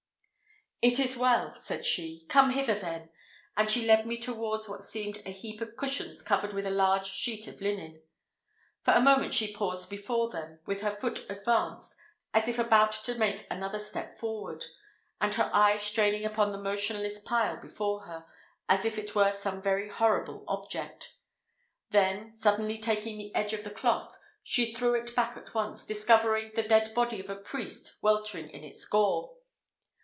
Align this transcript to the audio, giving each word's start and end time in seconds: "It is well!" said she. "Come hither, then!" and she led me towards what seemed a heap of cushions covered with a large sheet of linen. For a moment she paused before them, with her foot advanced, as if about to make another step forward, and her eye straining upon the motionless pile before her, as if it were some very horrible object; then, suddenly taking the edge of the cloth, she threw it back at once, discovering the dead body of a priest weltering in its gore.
"It 0.83 0.97
is 0.99 1.15
well!" 1.15 1.53
said 1.53 1.85
she. 1.85 2.25
"Come 2.27 2.49
hither, 2.49 2.73
then!" 2.73 3.11
and 3.55 3.69
she 3.69 3.85
led 3.85 4.07
me 4.07 4.17
towards 4.17 4.67
what 4.67 4.81
seemed 4.81 5.19
a 5.19 5.29
heap 5.29 5.61
of 5.61 5.75
cushions 5.77 6.23
covered 6.23 6.53
with 6.53 6.65
a 6.65 6.71
large 6.71 7.05
sheet 7.05 7.47
of 7.47 7.61
linen. 7.61 8.01
For 8.83 8.95
a 8.95 8.99
moment 8.99 9.35
she 9.35 9.53
paused 9.53 9.91
before 9.91 10.31
them, 10.31 10.57
with 10.65 10.81
her 10.81 10.89
foot 10.89 11.29
advanced, 11.29 11.95
as 12.33 12.47
if 12.47 12.57
about 12.57 12.93
to 12.93 13.13
make 13.13 13.45
another 13.51 13.77
step 13.77 14.15
forward, 14.15 14.65
and 15.21 15.35
her 15.35 15.51
eye 15.53 15.77
straining 15.77 16.25
upon 16.25 16.51
the 16.51 16.57
motionless 16.57 17.19
pile 17.19 17.57
before 17.57 18.05
her, 18.05 18.25
as 18.67 18.83
if 18.83 18.97
it 18.97 19.13
were 19.13 19.31
some 19.31 19.61
very 19.61 19.87
horrible 19.87 20.43
object; 20.47 21.13
then, 21.91 22.33
suddenly 22.33 22.79
taking 22.79 23.19
the 23.19 23.35
edge 23.35 23.53
of 23.53 23.63
the 23.63 23.69
cloth, 23.69 24.17
she 24.41 24.73
threw 24.73 24.95
it 24.95 25.15
back 25.15 25.37
at 25.37 25.53
once, 25.53 25.85
discovering 25.85 26.51
the 26.55 26.63
dead 26.63 26.91
body 26.95 27.19
of 27.19 27.29
a 27.29 27.35
priest 27.35 27.97
weltering 28.01 28.49
in 28.49 28.63
its 28.63 28.83
gore. 28.85 29.37